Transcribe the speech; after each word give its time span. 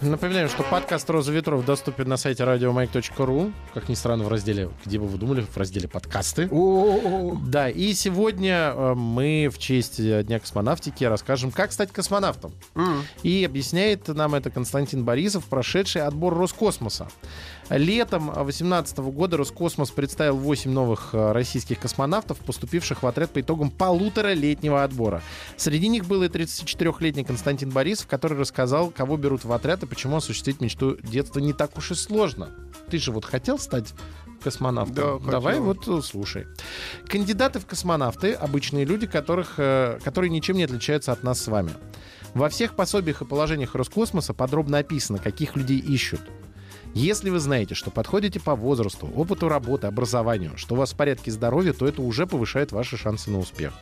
Напоминаю, 0.00 0.48
что 0.48 0.62
подкаст 0.62 1.10
«Роза 1.10 1.32
ветров» 1.32 1.64
доступен 1.64 2.08
на 2.08 2.16
сайте 2.16 2.44
радиомайк.ру. 2.44 3.52
Как 3.74 3.88
ни 3.88 3.94
странно, 3.94 4.22
в 4.22 4.28
разделе, 4.28 4.70
где 4.84 4.96
бы 4.96 5.06
вы 5.06 5.18
думали, 5.18 5.40
в 5.40 5.56
разделе 5.56 5.88
«Подкасты». 5.88 6.48
Да, 7.48 7.68
и 7.68 7.92
сегодня 7.94 8.72
э, 8.76 8.94
мы 8.94 9.50
в 9.52 9.58
честь 9.58 9.98
э, 9.98 10.22
Дня 10.22 10.38
космонавтики 10.38 11.02
расскажем, 11.02 11.50
как 11.50 11.72
стать 11.72 11.90
космонавтом. 11.90 12.54
И 13.24 13.44
объясняет 13.44 14.06
нам 14.06 14.36
это 14.36 14.50
Константин 14.50 15.04
Борисов, 15.04 15.46
прошедший 15.46 16.02
отбор 16.02 16.32
Роскосмоса. 16.34 17.08
Летом 17.68 18.26
2018 18.26 18.98
года 18.98 19.36
Роскосмос 19.36 19.90
представил 19.90 20.36
8 20.36 20.70
новых 20.70 21.10
э, 21.12 21.32
российских 21.32 21.80
космонавтов, 21.80 22.38
поступивших 22.38 23.02
в 23.02 23.06
отряд 23.06 23.30
по 23.30 23.40
итогам 23.40 23.70
полуторалетнего 23.70 24.84
отбора. 24.84 25.22
Среди 25.56 25.88
них 25.88 26.06
был 26.06 26.22
и 26.22 26.28
34-летний 26.28 27.24
Константин 27.24 27.70
Борисов, 27.70 28.06
который 28.06 28.38
рассказал, 28.38 28.90
кого 28.90 29.16
берут 29.16 29.44
в 29.44 29.52
отряд 29.52 29.82
и 29.82 29.86
почему 29.88 30.16
осуществить 30.16 30.60
мечту 30.60 30.96
детства 31.02 31.40
не 31.40 31.52
так 31.52 31.76
уж 31.76 31.90
и 31.90 31.94
сложно. 31.94 32.50
Ты 32.90 32.98
же 32.98 33.12
вот 33.12 33.24
хотел 33.24 33.58
стать 33.58 33.94
космонавтом? 34.42 34.94
Да, 34.94 35.12
хотел. 35.14 35.30
Давай 35.30 35.58
вот 35.58 35.88
э, 35.88 36.00
слушай. 36.02 36.46
Кандидаты 37.06 37.58
в 37.58 37.66
космонавты— 37.66 38.32
обычные 38.34 38.84
люди, 38.84 39.06
которых, 39.06 39.54
э, 39.58 39.98
которые 40.04 40.30
ничем 40.30 40.56
не 40.56 40.64
отличаются 40.64 41.12
от 41.12 41.22
нас 41.22 41.40
с 41.40 41.48
вами. 41.48 41.72
Во 42.34 42.48
всех 42.48 42.76
пособиях 42.76 43.22
и 43.22 43.24
положениях 43.24 43.74
Роскосмоса 43.74 44.34
подробно 44.34 44.78
описано, 44.78 45.18
каких 45.18 45.56
людей 45.56 45.78
ищут. 45.78 46.20
Если 46.94 47.30
вы 47.30 47.38
знаете, 47.38 47.74
что 47.74 47.90
подходите 47.90 48.40
по 48.40 48.54
возрасту, 48.54 49.06
опыту 49.14 49.48
работы, 49.48 49.86
образованию, 49.86 50.56
что 50.56 50.74
у 50.74 50.78
вас 50.78 50.92
в 50.92 50.96
порядке 50.96 51.30
здоровья, 51.30 51.72
то 51.72 51.86
это 51.86 52.02
уже 52.02 52.26
повышает 52.26 52.72
ваши 52.72 52.96
шансы 52.96 53.30
на 53.30 53.38
успех. 53.38 53.72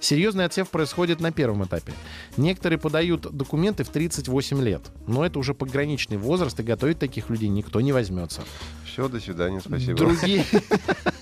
Серьезный 0.00 0.44
отсев 0.44 0.68
происходит 0.68 1.20
на 1.20 1.32
первом 1.32 1.64
этапе. 1.64 1.92
Некоторые 2.36 2.78
подают 2.78 3.22
документы 3.34 3.84
в 3.84 3.88
38 3.88 4.62
лет, 4.62 4.82
но 5.06 5.24
это 5.24 5.38
уже 5.38 5.54
пограничный 5.54 6.16
возраст, 6.16 6.58
и 6.60 6.62
готовить 6.62 6.98
таких 6.98 7.30
людей 7.30 7.48
никто 7.48 7.80
не 7.80 7.92
возьмется. 7.92 8.42
Все, 8.84 9.08
до 9.08 9.20
свидания, 9.20 9.60
спасибо. 9.60 9.96
Другие... 9.96 10.44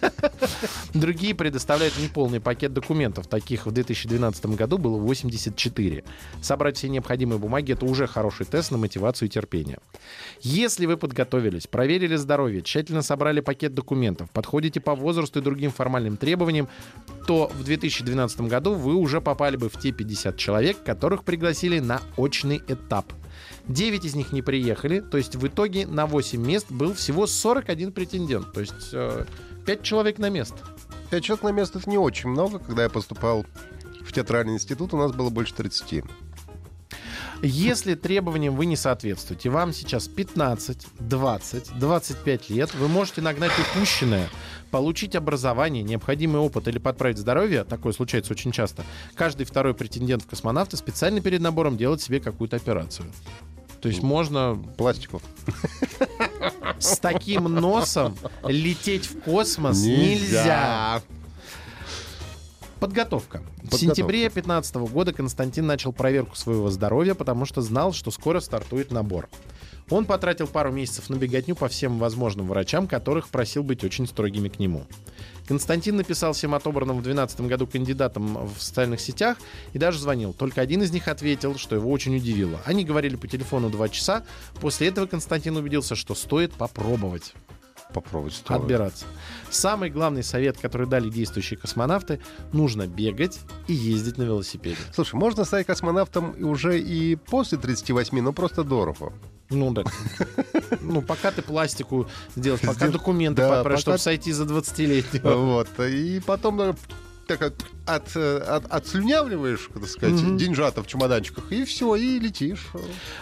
Другие 0.95 1.35
предоставляют 1.35 1.99
неполный 1.99 2.41
пакет 2.41 2.73
документов. 2.73 3.27
Таких 3.27 3.67
в 3.67 3.73
2012 3.73 4.47
году 4.47 4.79
было 4.79 4.99
84. 4.99 6.05
Собрать 6.41 6.77
все 6.77 6.89
необходимые 6.89 7.39
бумаги— 7.39 7.73
это 7.75 7.87
уже 7.87 8.07
хороший 8.07 8.47
тест 8.47 8.71
на 8.71 8.79
мотивацию 8.79 9.29
и 9.29 9.31
терпение. 9.31 9.79
Если 10.41 10.87
вы 10.87 10.97
подготовились, 10.97 11.67
проверили 11.67 12.17
здоровье, 12.17 12.63
тщательно 12.63 13.03
собрали 13.03 13.41
пакет 13.41 13.75
документов, 13.75 14.31
подходите 14.31 14.81
по 14.81 14.95
возрасту 14.95 15.41
и 15.41 15.43
другим 15.43 15.71
формальным 15.71 16.17
требованиям, 16.17 16.69
то 17.27 17.51
в 17.55 17.65
2012 17.65 18.43
году 18.43 18.75
вы 18.75 18.95
уже 18.95 19.21
попали 19.21 19.57
бы 19.57 19.69
в 19.69 19.79
те 19.79 19.93
50 19.93 20.37
человек, 20.37 20.83
которых 20.83 21.25
пригласили 21.25 21.79
на 21.79 22.01
очный 22.17 22.63
этап. 22.69 23.13
9 23.69 24.05
из 24.05 24.15
них 24.15 24.33
не 24.33 24.43
приехали, 24.43 25.01
то 25.01 25.17
есть 25.17 25.37
в 25.37 25.47
итоге 25.47 25.87
на 25.87 26.07
8 26.07 26.45
мест 26.45 26.67
был 26.71 26.95
всего 26.95 27.27
41 27.27 27.93
претендент, 27.93 28.53
то 28.53 28.61
есть 28.61 28.91
э, 28.93 29.25
5 29.67 29.83
человек 29.83 30.19
на 30.19 30.29
место. 30.29 30.57
Пять 31.11 31.25
человек 31.25 31.45
на 31.45 31.53
место 31.53 31.79
это 31.79 31.91
не 31.91 31.99
очень 31.99 32.31
много. 32.31 32.59
Когда 32.59 32.85
я 32.85 32.89
поступал 32.89 33.47
в 34.05 34.13
театральный 34.13 34.55
институт, 34.55 34.95
у 34.95 34.97
нас 34.97 35.13
было 35.13 35.31
больше 35.31 35.55
30. 35.55 36.05
Если 37.43 37.95
требованиям 37.95 38.55
вы 38.55 38.67
не 38.67 38.77
соответствуете, 38.77 39.51
вам 39.51 39.73
сейчас 39.73 40.07
15, 40.07 40.87
20, 41.01 41.79
25 41.79 42.51
лет, 42.51 42.73
вы 42.75 42.87
можете 42.87 43.21
нагнать 43.21 43.51
упущенное, 43.59 44.29
получить 44.71 45.17
образование, 45.17 45.83
необходимый 45.83 46.41
опыт 46.41 46.69
или 46.69 46.79
подправить 46.79 47.19
здоровье, 47.19 47.65
такое 47.65 47.93
случается 47.93 48.33
очень 48.33 48.53
часто, 48.53 48.85
каждый 49.17 49.45
второй 49.45 49.75
претендент 49.75 50.23
в 50.23 50.27
космонавты 50.29 50.77
специально 50.77 51.21
перед 51.21 51.41
набором 51.41 51.77
делает 51.77 52.01
себе 52.01 52.21
какую-то 52.21 52.57
операцию. 52.57 53.11
То 53.81 53.89
есть 53.89 54.03
можно 54.03 54.57
Пластику. 54.77 55.21
с 56.79 56.99
таким 56.99 57.45
носом 57.45 58.17
лететь 58.45 59.07
в 59.07 59.21
космос 59.21 59.83
нельзя. 59.83 61.03
Подготовка. 62.81 63.39
В 63.39 63.71
Подготовка. 63.71 63.79
сентябре 63.79 64.21
2015 64.23 64.75
года 64.75 65.13
Константин 65.13 65.67
начал 65.67 65.93
проверку 65.93 66.35
своего 66.35 66.69
здоровья, 66.69 67.15
потому 67.15 67.45
что 67.45 67.61
знал, 67.61 67.93
что 67.93 68.11
скоро 68.11 68.41
стартует 68.41 68.91
набор. 68.91 69.29
Он 69.91 70.05
потратил 70.05 70.47
пару 70.47 70.73
месяцев 70.73 71.11
на 71.11 71.17
беготню 71.17 71.55
по 71.55 71.69
всем 71.69 71.99
возможным 71.99 72.49
врачам, 72.49 72.87
которых 72.87 73.29
просил 73.29 73.63
быть 73.63 73.85
очень 73.85 74.07
строгими 74.07 74.49
к 74.49 74.59
нему. 74.59 74.87
Константин 75.47 75.97
написал 75.97 76.33
всем 76.33 76.55
отобранным 76.55 76.99
в 76.99 77.03
2012 77.03 77.41
году 77.43 77.67
кандидатам 77.67 78.47
в 78.47 78.63
социальных 78.63 79.01
сетях 79.01 79.37
и 79.73 79.79
даже 79.79 79.99
звонил. 79.99 80.33
Только 80.33 80.61
один 80.61 80.83
из 80.83 80.93
них 80.93 81.09
ответил, 81.09 81.57
что 81.59 81.77
его 81.77 81.91
очень 81.91 82.17
удивило. 82.17 82.61
Они 82.65 82.85
говорили 82.85 83.17
по 83.17 83.27
телефону 83.27 83.69
два 83.69 83.89
часа. 83.89 84.25
После 84.61 84.89
этого 84.89 85.07
Константин 85.07 85.57
убедился, 85.57 85.95
что 85.97 86.15
стоит 86.15 86.53
попробовать 86.53 87.35
Попробовать 87.93 88.35
стоит. 88.35 88.61
отбираться. 88.61 89.05
Самый 89.51 89.91
главный 89.91 90.23
совет, 90.23 90.57
который 90.57 90.87
дали 90.87 91.11
действующие 91.11 91.59
космонавты, 91.59 92.21
нужно 92.53 92.87
бегать 92.87 93.39
и 93.69 93.75
ездить 93.75 94.17
на 94.17 94.23
велосипеде. 94.23 94.79
Слушай, 94.95 95.17
можно 95.17 95.45
стать 95.45 95.67
космонавтом 95.67 96.35
уже 96.43 96.81
и 96.81 97.17
после 97.17 97.59
38, 97.59 98.21
но 98.21 98.33
просто 98.33 98.65
дорого. 98.65 99.13
Ну 99.53 99.71
да. 99.73 99.85
Ну, 100.81 101.01
пока 101.03 101.31
ты 101.31 101.43
пластику 101.43 102.09
сделаешь, 102.35 102.63
пока 102.63 102.89
документы 102.89 103.43
пока- 103.43 103.77
чтобы 103.77 103.99
сойти 103.99 104.33
за 104.33 104.45
20-летнего. 104.45 105.35
Вот. 105.35 105.69
И 105.81 106.21
потом 106.21 106.77
так 107.37 107.43
от, 107.43 107.65
от, 107.87 108.17
э, 108.17 108.39
от- 108.39 108.67
отслюнявливаешь, 108.71 109.69
так 109.73 109.87
сказать, 109.89 110.21
Мгм. 110.21 110.37
деньжата 110.37 110.83
в 110.83 110.87
чемоданчиках, 110.87 111.51
и 111.53 111.65
все, 111.65 111.95
и 111.97 112.19
летишь. 112.19 112.69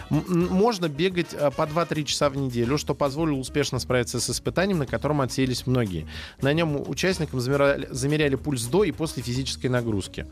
Можно 0.09 0.87
бегать 0.89 1.33
а, 1.33 1.51
по 1.51 1.63
2-3 1.65 2.03
часа 2.05 2.29
в 2.29 2.37
неделю, 2.37 2.77
что 2.77 2.93
позволило 2.93 3.37
успешно 3.37 3.79
справиться 3.79 4.19
с 4.19 4.29
испытанием, 4.29 4.79
на 4.79 4.85
котором 4.85 5.21
отсеялись 5.21 5.65
многие. 5.67 6.07
На 6.41 6.53
нем 6.53 6.81
участникам 6.89 7.39
замеряли, 7.39 7.87
замеряли 7.91 8.35
пульс 8.35 8.63
до 8.65 8.83
и 8.83 8.91
после 8.91 9.23
физической 9.23 9.67
нагрузки. 9.67 10.27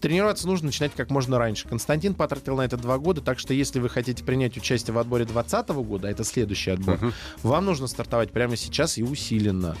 Тренироваться 0.00 0.46
нужно 0.46 0.66
начинать 0.66 0.92
как 0.96 1.10
можно 1.10 1.38
раньше. 1.38 1.68
Константин 1.68 2.14
потратил 2.14 2.56
на 2.56 2.62
это 2.62 2.76
два 2.76 2.98
года, 2.98 3.20
так 3.20 3.38
что 3.38 3.52
если 3.54 3.80
вы 3.80 3.88
хотите 3.88 4.24
принять 4.24 4.56
участие 4.56 4.94
в 4.94 4.98
отборе 4.98 5.24
2020 5.24 5.68
года, 5.84 6.08
а 6.08 6.10
это 6.10 6.24
следующий 6.24 6.70
отбор, 6.70 6.98
вам 7.42 7.64
нужно 7.64 7.86
стартовать 7.86 8.30
прямо 8.30 8.56
сейчас 8.56 8.98
и 8.98 9.02
усиленно. 9.02 9.76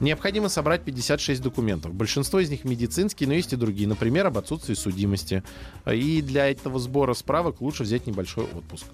Необходимо 0.00 0.48
собрать 0.48 0.82
56 0.82 1.40
документов. 1.40 1.94
Большинство 1.94 2.40
из 2.40 2.50
них 2.50 2.64
медицинские, 2.64 3.28
но 3.28 3.34
есть 3.34 3.52
и 3.52 3.56
другие. 3.56 3.88
Например, 3.88 4.26
об 4.26 4.36
отсутствии 4.38 4.74
судимости. 4.74 5.42
И 5.90 6.20
для 6.22 6.50
этого 6.50 6.78
сбора 6.78 7.14
справок 7.14 7.60
лучше 7.60 7.84
взять 7.84 8.06
небольшой 8.06 8.44
отпуск. 8.44 8.86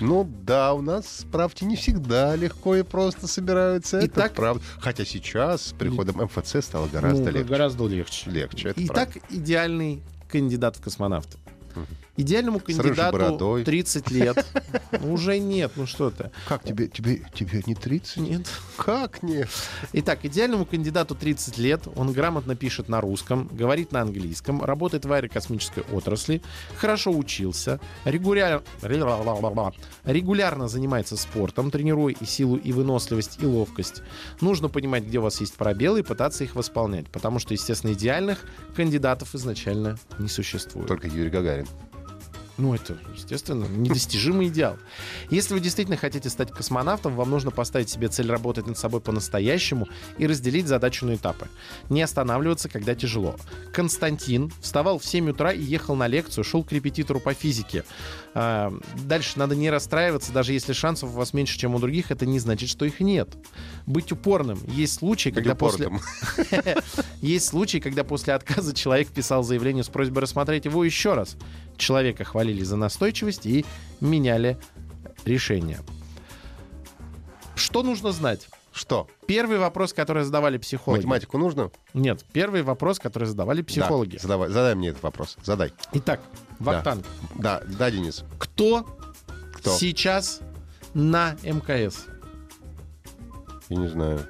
Ну 0.00 0.28
да, 0.44 0.74
у 0.74 0.82
нас 0.82 1.18
справки 1.20 1.64
не 1.64 1.76
всегда 1.76 2.34
легко 2.36 2.76
и 2.76 2.82
просто 2.82 3.26
собираются. 3.26 3.98
это 3.98 4.06
Итак- 4.06 4.34
правда. 4.34 4.62
Хотя 4.80 5.04
сейчас 5.04 5.66
с 5.68 5.72
приходом 5.72 6.16
МФЦ 6.22 6.56
стало 6.64 6.86
гораздо 6.88 7.24
Ну, 7.24 7.30
легче. 7.30 7.48
Гораздо 7.48 7.86
легче. 7.86 8.30
Легче, 8.30 8.68
это 8.70 8.84
Итак, 8.84 9.10
идеальный 9.30 10.02
кандидат 10.28 10.76
в 10.76 10.82
космонавты. 10.82 11.38
Идеальному 12.18 12.58
кандидату 12.58 13.12
бородой. 13.12 13.64
30 13.64 14.10
лет. 14.10 14.44
Уже 15.02 15.38
нет, 15.38 15.72
ну 15.76 15.86
что 15.86 16.10
ты. 16.10 16.30
Как 16.48 16.64
тебе, 16.64 16.88
тебе, 16.88 17.22
тебе 17.32 17.62
не 17.64 17.74
30? 17.76 18.16
Нет. 18.16 18.46
Как 18.76 19.22
нет? 19.22 19.48
Итак, 19.92 20.24
идеальному 20.24 20.66
кандидату 20.66 21.14
30 21.14 21.58
лет, 21.58 21.82
он 21.94 22.12
грамотно 22.12 22.56
пишет 22.56 22.88
на 22.88 23.00
русском, 23.00 23.48
говорит 23.52 23.92
на 23.92 24.00
английском, 24.00 24.64
работает 24.64 25.04
в 25.04 25.12
аэрокосмической 25.12 25.84
отрасли, 25.92 26.42
хорошо 26.76 27.12
учился, 27.12 27.80
регуляр- 28.04 28.62
регулярно 30.04 30.68
занимается 30.68 31.16
спортом, 31.16 31.70
тренируя 31.70 32.14
и 32.18 32.24
силу, 32.24 32.56
и 32.56 32.72
выносливость, 32.72 33.38
и 33.40 33.46
ловкость. 33.46 34.02
Нужно 34.40 34.68
понимать, 34.68 35.04
где 35.04 35.18
у 35.18 35.22
вас 35.22 35.40
есть 35.40 35.54
пробелы, 35.54 36.00
и 36.00 36.02
пытаться 36.02 36.42
их 36.42 36.56
восполнять, 36.56 37.08
потому 37.08 37.38
что, 37.38 37.54
естественно, 37.54 37.92
идеальных 37.92 38.44
кандидатов 38.74 39.34
изначально 39.34 39.98
не 40.18 40.28
существует. 40.28 40.88
Только 40.88 41.06
Юрий 41.06 41.30
Гагарин. 41.30 41.66
Ну, 42.58 42.74
это, 42.74 42.98
естественно, 43.14 43.66
недостижимый 43.66 44.48
идеал. 44.48 44.76
Если 45.30 45.54
вы 45.54 45.60
действительно 45.60 45.96
хотите 45.96 46.28
стать 46.28 46.50
космонавтом, 46.50 47.14
вам 47.14 47.30
нужно 47.30 47.52
поставить 47.52 47.88
себе 47.88 48.08
цель 48.08 48.28
работать 48.28 48.66
над 48.66 48.76
собой 48.76 49.00
по-настоящему 49.00 49.86
и 50.18 50.26
разделить 50.26 50.66
задачу 50.66 51.06
на 51.06 51.14
этапы. 51.14 51.46
Не 51.88 52.02
останавливаться, 52.02 52.68
когда 52.68 52.96
тяжело. 52.96 53.36
Константин 53.72 54.52
вставал 54.60 54.98
в 54.98 55.04
7 55.04 55.30
утра 55.30 55.52
и 55.52 55.62
ехал 55.62 55.94
на 55.94 56.08
лекцию, 56.08 56.42
шел 56.42 56.64
к 56.64 56.72
репетитору 56.72 57.20
по 57.20 57.32
физике. 57.32 57.84
А, 58.34 58.72
Дальше 59.04 59.38
надо 59.38 59.54
не 59.54 59.70
расстраиваться, 59.70 60.32
даже 60.32 60.52
если 60.52 60.72
шансов 60.72 61.10
у 61.10 61.12
вас 61.12 61.32
меньше, 61.32 61.58
чем 61.58 61.76
у 61.76 61.78
других, 61.78 62.10
это 62.10 62.26
не 62.26 62.40
значит, 62.40 62.68
что 62.68 62.84
их 62.84 62.98
нет. 62.98 63.28
Быть 63.86 64.10
упорным. 64.10 64.58
Есть 64.66 64.94
случаи, 64.94 65.30
когда 65.30 65.54
после... 65.54 65.90
Есть 67.22 67.46
случаи, 67.46 67.78
когда 67.78 68.02
после 68.02 68.34
отказа 68.34 68.74
человек 68.74 69.08
писал 69.08 69.44
заявление 69.44 69.84
с 69.84 69.88
просьбой 69.88 70.22
рассмотреть 70.22 70.64
его 70.64 70.84
еще 70.84 71.14
раз. 71.14 71.36
Человека 71.78 72.24
хвалили 72.24 72.62
за 72.62 72.76
настойчивость 72.76 73.46
и 73.46 73.64
меняли 74.00 74.58
решение. 75.24 75.80
Что 77.54 77.82
нужно 77.82 78.12
знать? 78.12 78.48
Что? 78.72 79.08
Первый 79.26 79.58
вопрос, 79.58 79.92
который 79.92 80.24
задавали 80.24 80.58
психологи. 80.58 80.98
Математику 81.00 81.38
нужно? 81.38 81.70
Нет, 81.94 82.24
первый 82.32 82.62
вопрос, 82.62 82.98
который 82.98 83.24
задавали 83.24 83.62
психологи. 83.62 84.16
Да, 84.16 84.22
задавай, 84.22 84.48
задай 84.50 84.74
мне 84.74 84.88
этот 84.90 85.02
вопрос. 85.02 85.36
Задай. 85.42 85.72
Итак, 85.92 86.20
Вахтанг, 86.58 87.04
Да, 87.36 87.62
да, 87.66 87.90
Денис. 87.90 88.24
кто, 88.38 88.86
Кто? 89.54 89.70
сейчас 89.76 90.40
на 90.94 91.36
МКС? 91.42 92.06
Я 93.68 93.76
не 93.76 93.88
знаю. 93.88 94.20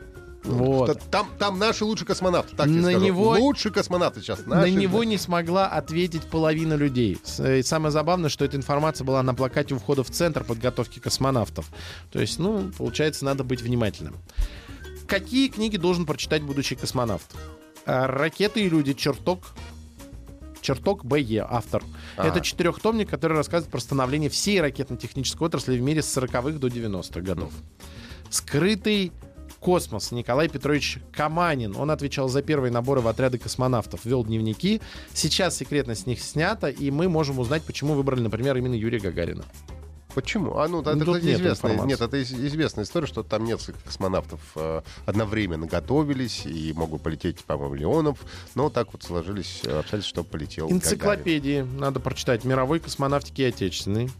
Вот. 0.44 1.00
Там, 1.10 1.28
там 1.38 1.58
наши 1.58 1.84
лучшие 1.84 2.06
космонавты. 2.06 2.56
Так 2.56 2.66
На 2.68 2.82
скажу. 2.90 3.04
него- 3.04 3.30
Лучшие 3.38 3.72
космонавты 3.72 4.20
сейчас. 4.20 4.46
На 4.46 4.56
наши, 4.60 4.70
него 4.72 5.00
да. 5.00 5.04
не 5.04 5.18
смогла 5.18 5.66
ответить 5.66 6.22
половина 6.24 6.74
людей. 6.74 7.18
Э, 7.38 7.58
И 7.58 7.62
самое 7.62 7.90
забавное, 7.90 8.30
что 8.30 8.44
эта 8.44 8.56
информация 8.56 9.04
была 9.04 9.22
на 9.22 9.34
плакате 9.34 9.74
у 9.74 9.78
входа 9.78 10.04
в 10.04 10.10
центр 10.10 10.44
подготовки 10.44 11.00
космонавтов. 11.00 11.68
То 12.10 12.20
есть, 12.20 12.38
ну, 12.38 12.70
получается, 12.78 13.24
надо 13.24 13.44
быть 13.44 13.60
внимательным. 13.62 14.16
Какие 15.06 15.48
книги 15.48 15.76
должен 15.76 16.06
прочитать 16.06 16.42
будущий 16.42 16.76
космонавт? 16.76 17.34
А, 17.86 18.06
«Ракеты 18.06 18.60
и 18.62 18.68
люди. 18.68 18.92
Чертог». 18.94 19.40
Чертог 20.60 21.04
БЕ, 21.04 21.46
автор. 21.48 21.82
Ага. 22.16 22.28
Это 22.28 22.40
четырехтомник, 22.40 23.08
который 23.08 23.36
рассказывает 23.36 23.70
про 23.70 23.80
становление 23.80 24.28
всей 24.28 24.60
ракетно-технической 24.60 25.46
отрасли 25.46 25.78
в 25.78 25.80
мире 25.82 26.02
с 26.02 26.16
40-х 26.16 26.58
до 26.58 26.66
90-х 26.68 27.20
годов. 27.20 27.52
Скрытый 28.28 29.12
космос. 29.60 30.12
Николай 30.12 30.48
Петрович 30.48 30.98
Каманин. 31.12 31.76
Он 31.76 31.90
отвечал 31.90 32.28
за 32.28 32.42
первые 32.42 32.70
наборы 32.72 33.00
в 33.00 33.08
отряды 33.08 33.38
космонавтов, 33.38 34.04
вел 34.04 34.24
дневники. 34.24 34.80
Сейчас 35.14 35.56
секретность 35.56 36.02
с 36.02 36.06
них 36.06 36.20
снята, 36.20 36.68
и 36.70 36.90
мы 36.90 37.08
можем 37.08 37.38
узнать, 37.38 37.62
почему 37.64 37.94
выбрали, 37.94 38.20
например, 38.20 38.56
именно 38.56 38.74
Юрия 38.74 39.00
Гагарина. 39.00 39.44
Почему? 40.14 40.56
А 40.56 40.66
ну, 40.68 40.80
это, 40.80 40.94
Ну, 40.96 41.04
кстати, 41.04 41.24
нет 41.26 41.36
известная, 41.38 41.72
информации. 41.74 41.88
нет, 41.88 42.00
это 42.00 42.16
из- 42.16 42.32
известная 42.32 42.84
история, 42.84 43.06
что 43.06 43.22
там 43.22 43.44
несколько 43.44 43.78
космонавтов 43.84 44.40
э, 44.56 44.80
одновременно 45.06 45.66
готовились 45.66 46.44
и 46.46 46.72
могут 46.72 47.02
полететь, 47.02 47.44
по-моему, 47.44 47.74
Леонов, 47.74 48.18
но 48.54 48.68
так 48.70 48.92
вот 48.92 49.02
сложились 49.04 49.60
э, 49.64 49.78
обстоятельства, 49.78 50.22
что 50.22 50.24
полетел 50.24 50.64
Гагарин. 50.66 50.78
Энциклопедии 50.82 51.60
надо 51.60 52.00
прочитать. 52.00 52.44
Мировой 52.44 52.80
космонавтики 52.80 53.42
и 53.42 53.44
отечественной. 53.44 54.10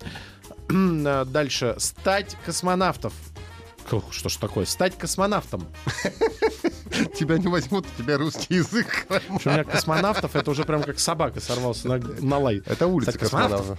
Дальше. 0.69 1.75
Стать 1.79 2.37
космонавтов. 2.45 3.13
Что 4.11 4.29
ж 4.29 4.37
такое? 4.37 4.65
Стать 4.67 4.97
космонавтом. 4.97 5.67
Тебя 7.19 7.39
не 7.39 7.49
возьмут, 7.49 7.87
у 7.87 8.03
тебя 8.03 8.19
русский 8.19 8.55
язык. 8.55 9.07
У 9.29 9.49
меня 9.49 9.65
космонавтов 9.65 10.35
это 10.35 10.51
уже 10.51 10.65
прям 10.65 10.83
как 10.83 10.99
собака 10.99 11.41
сорвался 11.41 11.89
на, 11.89 12.39
лай. 12.39 12.63
Это 12.67 12.87
улица 12.87 13.19
космонавтов. 13.19 13.79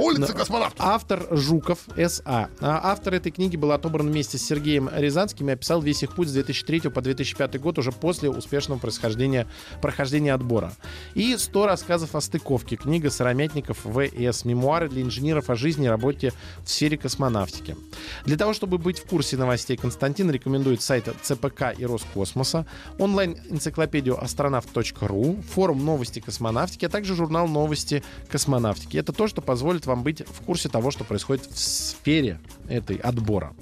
Улица 0.00 0.32
космонавтов. 0.32 0.80
Автор 0.80 1.26
Жуков 1.30 1.80
С.А. 1.94 2.48
А 2.60 2.80
Автор 2.90 3.14
этой 3.14 3.30
книги 3.30 3.56
был 3.56 3.72
отобран 3.72 4.08
вместе 4.08 4.38
с 4.38 4.42
Сергеем 4.42 4.88
Рязанским 4.90 5.50
и 5.50 5.52
описал 5.52 5.82
весь 5.82 6.02
их 6.02 6.14
путь 6.14 6.28
с 6.28 6.32
2003 6.32 6.80
по 6.88 7.02
2005 7.02 7.60
год 7.60 7.78
уже 7.78 7.92
после 7.92 8.30
успешного 8.30 8.78
происхождения, 8.78 9.46
прохождения 9.82 10.32
отбора. 10.32 10.72
И 11.14 11.36
100 11.36 11.66
рассказов 11.66 12.14
о 12.14 12.22
стыковке. 12.22 12.76
Книга 12.76 13.10
Сыромятников 13.10 13.84
В.С. 13.84 14.46
Мемуары 14.46 14.88
для 14.88 15.02
инженеров 15.02 15.50
о 15.50 15.54
жизни 15.54 15.84
и 15.84 15.88
работе 15.88 16.32
в 16.64 16.70
сфере 16.70 16.96
космонавтики. 16.96 17.76
Для 18.24 18.38
того, 18.38 18.54
чтобы 18.54 18.78
быть 18.78 18.98
в 18.98 19.04
курсе 19.04 19.36
новостей, 19.36 19.76
Константин 19.76 20.30
рекомендует 20.30 20.80
сайты 20.80 21.12
ЦПК 21.22 21.74
и 21.76 21.84
Роскосмоса, 21.84 22.64
онлайн-энциклопедию 22.98 24.22
астронавт.ру, 24.22 25.42
форум 25.52 25.84
новости 25.84 26.20
космонавтики, 26.20 26.86
а 26.86 26.88
также 26.88 27.14
журнал 27.14 27.46
новости 27.46 28.02
космонавтики. 28.30 28.96
Это 28.96 29.12
то, 29.12 29.28
что 29.28 29.42
позволит 29.42 29.89
вам 29.90 30.02
быть 30.02 30.22
в 30.26 30.44
курсе 30.44 30.68
того, 30.68 30.90
что 30.90 31.04
происходит 31.04 31.46
в 31.46 31.58
сфере 31.58 32.40
этой 32.68 32.96
отбора. 32.96 33.54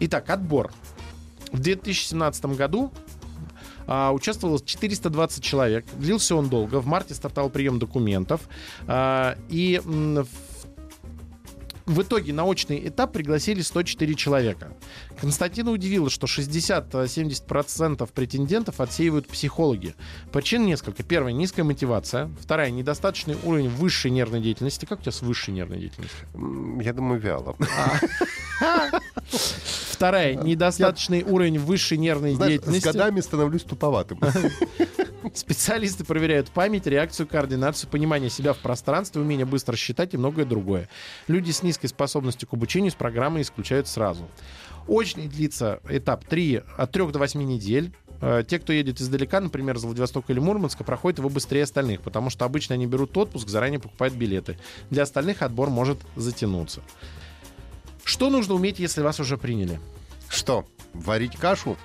Итак, 0.00 0.28
отбор. 0.30 0.72
В 1.52 1.60
2017 1.60 2.44
году 2.56 2.92
а, 3.86 4.12
участвовало 4.12 4.60
420 4.60 5.42
человек. 5.42 5.86
Длился 5.98 6.34
он 6.36 6.48
долго. 6.48 6.80
В 6.80 6.86
марте 6.86 7.14
стартовал 7.14 7.50
прием 7.50 7.78
документов. 7.78 8.42
А, 8.86 9.36
и 9.48 9.80
в 9.84 10.26
в 11.86 12.02
итоге 12.02 12.32
на 12.32 12.44
очный 12.44 12.88
этап 12.88 13.12
пригласили 13.12 13.62
104 13.62 14.14
человека. 14.14 14.76
Константина 15.20 15.70
удивило, 15.70 16.10
что 16.10 16.26
60-70% 16.26 18.08
претендентов 18.12 18.80
отсеивают 18.80 19.28
психологи. 19.28 19.94
Причин 20.32 20.66
несколько. 20.66 21.02
Первая— 21.02 21.32
низкая 21.34 21.64
мотивация. 21.64 22.30
Вторая— 22.42 22.70
недостаточный 22.72 23.36
уровень 23.44 23.68
высшей 23.68 24.10
нервной 24.10 24.40
деятельности. 24.40 24.84
Как 24.84 24.98
у 24.98 25.02
тебя 25.02 25.12
с 25.12 25.22
высшей 25.22 25.54
нервной 25.54 25.78
деятельностью? 25.78 26.26
Я 26.82 26.92
думаю, 26.92 27.20
вяло. 27.20 27.56
Вторая— 29.90 30.34
недостаточный 30.42 31.22
уровень 31.22 31.58
высшей 31.58 31.98
нервной 31.98 32.34
Знаешь, 32.34 32.50
с 32.50 32.54
деятельности. 32.54 32.86
годами 32.86 33.20
становлюсь 33.20 33.62
туповатым. 33.62 34.20
Специалисты 35.34 36.04
проверяют 36.04 36.50
память, 36.50 36.86
реакцию, 36.86 37.26
координацию, 37.26 37.90
понимание 37.90 38.30
себя 38.30 38.52
в 38.52 38.58
пространстве, 38.58 39.20
умение 39.20 39.46
быстро 39.46 39.76
считать 39.76 40.14
и 40.14 40.16
многое 40.16 40.44
другое. 40.44 40.88
Люди 41.26 41.50
с 41.50 41.62
низкой 41.62 41.88
способностью 41.88 42.48
к 42.48 42.54
обучению 42.54 42.90
с 42.90 42.94
программы 42.94 43.40
исключают 43.40 43.88
сразу. 43.88 44.28
Очный 44.86 45.28
длится 45.28 45.80
этап 45.88 46.24
3, 46.24 46.62
от 46.76 46.92
3 46.92 47.10
до 47.12 47.18
8 47.18 47.42
недель. 47.42 47.92
Э, 48.20 48.44
Те, 48.46 48.58
кто 48.58 48.72
едет 48.72 49.00
издалека, 49.00 49.40
например, 49.40 49.76
из 49.76 49.84
Владивостока 49.84 50.32
или 50.32 50.38
Мурманска, 50.38 50.84
проходят 50.84 51.18
его 51.18 51.28
быстрее 51.28 51.64
остальных, 51.64 52.02
потому 52.02 52.30
что 52.30 52.44
обычно 52.44 52.74
они 52.74 52.86
берут 52.86 53.16
отпуск, 53.16 53.48
заранее 53.48 53.80
покупают 53.80 54.14
билеты. 54.14 54.58
Для 54.90 55.02
остальных 55.02 55.42
отбор 55.42 55.70
может 55.70 55.98
затянуться. 56.14 56.82
Что 58.04 58.30
нужно 58.30 58.54
уметь, 58.54 58.78
если 58.78 59.02
вас 59.02 59.18
уже 59.18 59.36
приняли? 59.36 59.80
Что, 60.28 60.64
варить 60.94 61.36
кашу? 61.36 61.76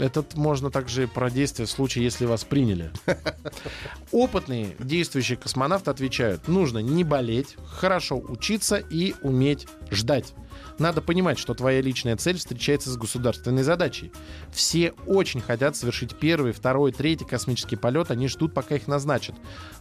Этот 0.00 0.34
можно 0.34 0.70
также 0.70 1.08
про 1.08 1.30
действие 1.30 1.66
в 1.66 1.70
случае, 1.70 2.04
если 2.04 2.24
вас 2.24 2.44
приняли. 2.44 2.90
Опытные 4.12 4.76
действующие 4.78 5.36
космонавты 5.36 5.90
отвечают, 5.90 6.48
нужно 6.48 6.78
не 6.78 7.04
болеть, 7.04 7.56
хорошо 7.66 8.18
учиться 8.18 8.76
и 8.76 9.14
уметь 9.22 9.66
ждать. 9.90 10.34
Надо 10.78 11.02
понимать, 11.02 11.38
что 11.38 11.54
твоя 11.54 11.80
личная 11.80 12.16
цель 12.16 12.38
встречается 12.38 12.90
с 12.90 12.96
государственной 12.96 13.62
задачей. 13.62 14.12
Все 14.52 14.92
очень 15.06 15.40
хотят 15.40 15.76
совершить 15.76 16.16
первый, 16.16 16.52
второй, 16.52 16.92
третий 16.92 17.24
космический 17.24 17.76
полет, 17.76 18.10
они 18.10 18.28
ждут, 18.28 18.54
пока 18.54 18.76
их 18.76 18.86
назначат. 18.86 19.34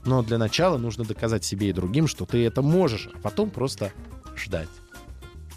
Но 0.05 0.23
для 0.23 0.37
начала 0.37 0.77
нужно 0.77 1.05
доказать 1.05 1.45
себе 1.45 1.69
и 1.69 1.73
другим, 1.73 2.07
что 2.07 2.25
ты 2.25 2.45
это 2.45 2.61
можешь, 2.61 3.09
а 3.13 3.19
потом 3.19 3.49
просто 3.49 3.91
ждать. 4.35 4.69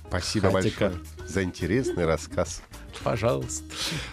Спасибо 0.09 0.50
Хатика. 0.50 0.90
большое 0.90 1.07
за 1.26 1.42
интересный 1.42 2.04
рассказ. 2.04 2.62
Пожалуйста. 3.02 3.64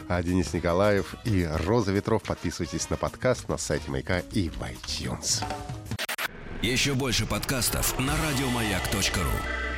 А 0.07 0.21
Денис 0.23 0.53
Николаев 0.53 1.15
и 1.25 1.47
Роза 1.65 1.91
Ветров. 1.91 2.23
Подписывайтесь 2.23 2.89
на 2.89 2.97
подкаст 2.97 3.47
на 3.49 3.57
сайте 3.57 3.89
Маяка 3.91 4.19
и 4.31 4.49
в 4.49 4.59
iTunes. 4.61 5.43
Еще 6.61 6.93
больше 6.93 7.25
подкастов 7.25 7.97
на 7.99 8.13
радиомаяк.ру. 8.17 9.68